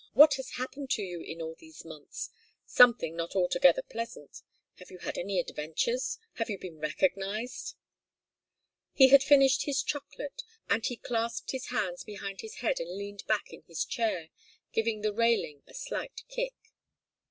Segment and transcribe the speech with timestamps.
[0.13, 2.31] What has happened to you in all these months?
[2.65, 4.41] Something not altogether pleasant.
[4.77, 6.17] Have you had any adventures?
[6.37, 7.75] Have you been recognized?"
[8.93, 13.21] He had finished his chocolate, and he clasped his hands behind his head and leaned
[13.27, 14.29] back in his chair,
[14.73, 16.55] giving the railing a slight kick.